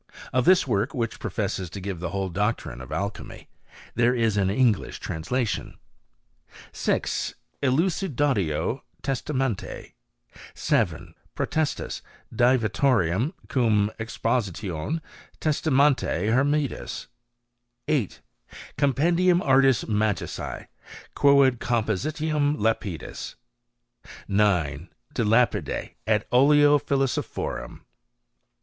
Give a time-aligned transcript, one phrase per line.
[0.33, 3.47] Of this work, which professes to give the whole doctrine of alchymy,
[3.93, 5.77] there IS an English translation.
[6.71, 7.35] 6.
[7.61, 9.93] Elucidatio Testamenti.
[10.55, 11.13] 7.
[11.35, 12.01] Potestas
[12.33, 15.01] Divitiorum cum Expositione
[15.39, 17.05] Testa menti Hermetis.
[17.87, 18.21] 8.
[18.79, 20.65] Compendium Artis Magicse,
[21.15, 23.35] quoad Composi tionem Lapidis.
[24.27, 24.89] 9.
[25.13, 27.81] De Lapide et Oleo Philosophorum.